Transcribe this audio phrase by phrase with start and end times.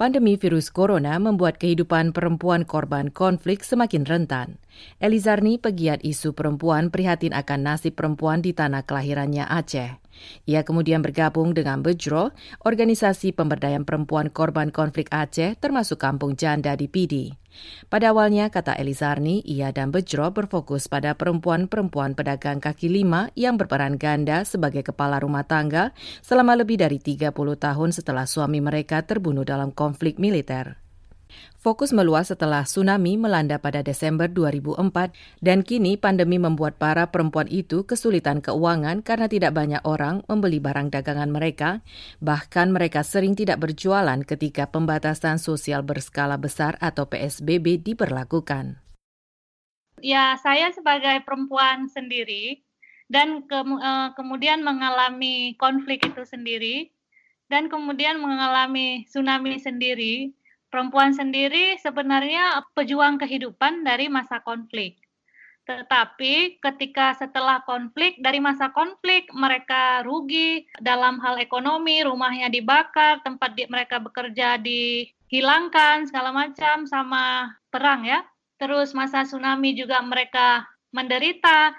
[0.00, 4.56] Pandemi virus corona membuat kehidupan perempuan korban konflik semakin rentan.
[4.96, 10.00] Elizarni, pegiat isu perempuan, prihatin akan nasib perempuan di tanah kelahirannya Aceh.
[10.48, 12.32] Ia kemudian bergabung dengan Bejro,
[12.64, 17.40] organisasi pemberdayaan perempuan korban konflik Aceh termasuk kampung janda di Pidi.
[17.90, 23.98] Pada awalnya, kata Elizarni, ia dan Bejro berfokus pada perempuan-perempuan pedagang kaki lima yang berperan
[23.98, 25.90] ganda sebagai kepala rumah tangga
[26.22, 30.89] selama lebih dari 30 tahun setelah suami mereka terbunuh dalam konflik militer.
[31.60, 35.12] Fokus meluas setelah tsunami melanda pada Desember 2004
[35.44, 40.88] dan kini pandemi membuat para perempuan itu kesulitan keuangan karena tidak banyak orang membeli barang
[40.88, 41.84] dagangan mereka,
[42.18, 48.80] bahkan mereka sering tidak berjualan ketika pembatasan sosial berskala besar atau PSBB diberlakukan.
[50.00, 52.64] Ya, saya sebagai perempuan sendiri
[53.12, 56.88] dan ke, uh, kemudian mengalami konflik itu sendiri
[57.50, 60.30] dan kemudian mengalami tsunami sendiri
[60.70, 64.96] perempuan sendiri sebenarnya pejuang kehidupan dari masa konflik.
[65.70, 73.54] Tetapi ketika setelah konflik, dari masa konflik mereka rugi dalam hal ekonomi, rumahnya dibakar, tempat
[73.54, 78.26] di, mereka bekerja dihilangkan, segala macam sama perang ya.
[78.58, 81.70] Terus masa tsunami juga mereka menderita,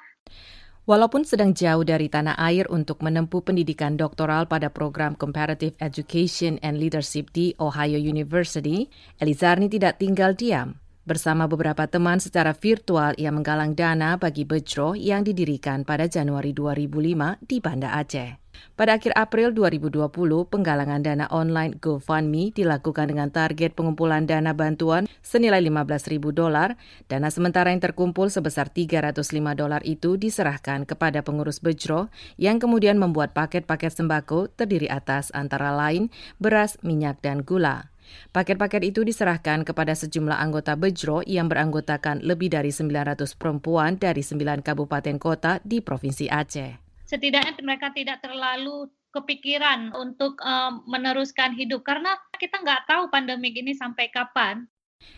[0.92, 6.84] Walaupun sedang jauh dari tanah air untuk menempuh pendidikan doktoral pada program Comparative Education and
[6.84, 10.81] Leadership di Ohio University, Elizarni tidak tinggal diam.
[11.02, 17.42] Bersama beberapa teman secara virtual, ia menggalang dana bagi Bejro yang didirikan pada Januari 2005
[17.42, 18.38] di Banda Aceh.
[18.78, 20.14] Pada akhir April 2020,
[20.46, 26.78] penggalangan dana online GoFundMe dilakukan dengan target pengumpulan dana bantuan senilai 15.000 dolar.
[27.10, 33.34] Dana sementara yang terkumpul sebesar 305 dolar itu diserahkan kepada pengurus Bejro yang kemudian membuat
[33.34, 37.91] paket-paket sembako terdiri atas antara lain beras, minyak, dan gula.
[38.36, 44.66] Paket-paket itu diserahkan kepada sejumlah anggota Bejro yang beranggotakan lebih dari 900 perempuan dari 9
[44.66, 52.16] kabupaten kota di Provinsi Aceh setidaknya mereka tidak terlalu kepikiran untuk uh, meneruskan hidup karena
[52.40, 54.72] kita nggak tahu pandemik ini sampai kapan.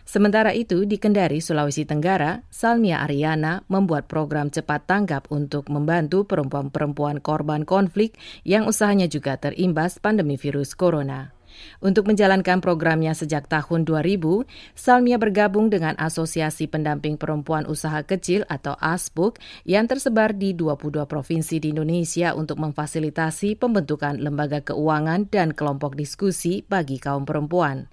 [0.08, 7.20] Sementara itu, di Kendari, Sulawesi Tenggara, Salmia Ariana membuat program cepat tanggap untuk membantu perempuan-perempuan
[7.20, 8.16] korban konflik
[8.48, 11.36] yang usahanya juga terimbas pandemi virus corona.
[11.84, 14.46] Untuk menjalankan programnya sejak tahun 2000,
[14.78, 21.60] Salmia bergabung dengan Asosiasi Pendamping Perempuan Usaha Kecil atau ASPUK yang tersebar di 22 provinsi
[21.60, 27.92] di Indonesia untuk memfasilitasi pembentukan lembaga keuangan dan kelompok diskusi bagi kaum perempuan.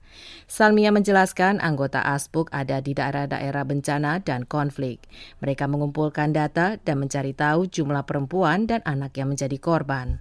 [0.51, 5.07] Salmia menjelaskan anggota ASPUK ada di daerah-daerah bencana dan konflik.
[5.39, 10.19] Mereka mengumpulkan data dan mencari tahu jumlah perempuan dan anak yang menjadi korban.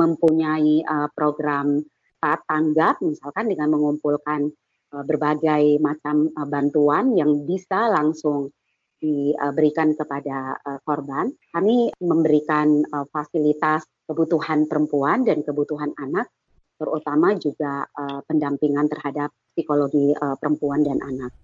[0.00, 1.84] Mempunyai uh, program
[2.22, 4.46] cepat tanggap misalkan dengan mengumpulkan
[4.94, 8.54] uh, berbagai macam uh, bantuan yang bisa langsung
[9.02, 11.26] diberikan kepada uh, korban.
[11.50, 16.30] Kami memberikan fasilitas kebutuhan perempuan dan kebutuhan anak,
[16.78, 17.90] terutama juga
[18.30, 21.34] pendampingan terhadap psikologi perempuan dan anak.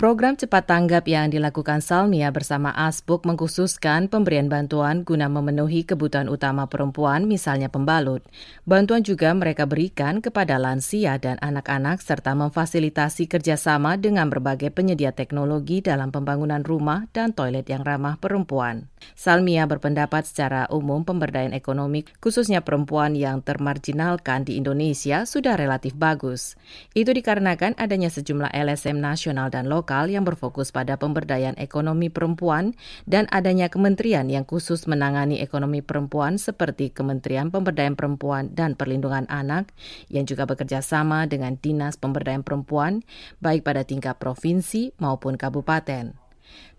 [0.00, 6.64] Program cepat tanggap yang dilakukan Salmia bersama Asbuk mengkhususkan pemberian bantuan guna memenuhi kebutuhan utama
[6.72, 8.24] perempuan, misalnya pembalut.
[8.64, 15.84] Bantuan juga mereka berikan kepada lansia dan anak-anak serta memfasilitasi kerjasama dengan berbagai penyedia teknologi
[15.84, 18.88] dalam pembangunan rumah dan toilet yang ramah perempuan.
[19.12, 26.56] Salmia berpendapat secara umum pemberdayaan ekonomi khususnya perempuan yang termarginalkan di Indonesia sudah relatif bagus.
[26.96, 32.78] Itu dikarenakan adanya sejumlah LSM nasional dan lokal lokal yang berfokus pada pemberdayaan ekonomi perempuan
[33.10, 39.74] dan adanya kementerian yang khusus menangani ekonomi perempuan seperti Kementerian Pemberdayaan Perempuan dan Perlindungan Anak
[40.06, 43.02] yang juga bekerja sama dengan Dinas Pemberdayaan Perempuan
[43.42, 46.14] baik pada tingkat provinsi maupun kabupaten.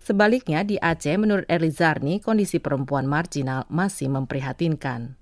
[0.00, 5.20] Sebaliknya di Aceh menurut Elizarni kondisi perempuan marginal masih memprihatinkan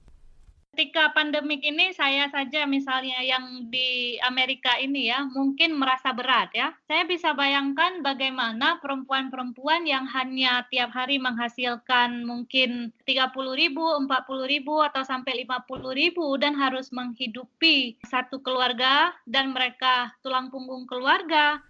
[0.81, 6.73] ketika pandemik ini saya saja misalnya yang di Amerika ini ya mungkin merasa berat ya.
[6.89, 14.09] Saya bisa bayangkan bagaimana perempuan-perempuan yang hanya tiap hari menghasilkan mungkin 30 ribu, 40
[14.49, 21.61] ribu atau sampai 50 ribu dan harus menghidupi satu keluarga dan mereka tulang punggung keluarga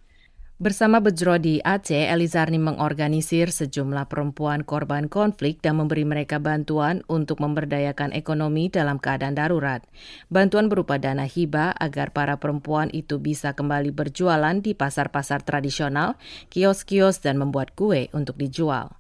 [0.61, 7.41] Bersama Bejro di Aceh, Elizarni mengorganisir sejumlah perempuan korban konflik dan memberi mereka bantuan untuk
[7.41, 9.81] memberdayakan ekonomi dalam keadaan darurat.
[10.29, 16.21] Bantuan berupa dana hibah agar para perempuan itu bisa kembali berjualan di pasar-pasar tradisional,
[16.53, 18.93] kios-kios, dan membuat kue untuk dijual.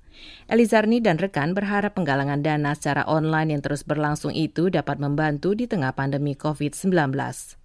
[0.48, 5.68] Elizarni dan rekan berharap penggalangan dana secara online yang terus berlangsung itu dapat membantu di
[5.68, 7.59] tengah pandemi COVID-19.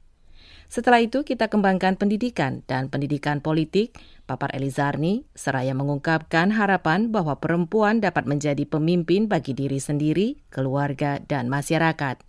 [0.67, 3.95] Setelah itu kita kembangkan pendidikan dan pendidikan politik,
[4.25, 11.47] papar Elizarni, seraya mengungkapkan harapan bahwa perempuan dapat menjadi pemimpin bagi diri sendiri, keluarga, dan
[11.47, 12.19] masyarakat.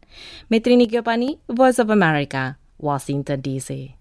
[0.52, 3.95] Metrini Gopani, Voice of America, Washington DC.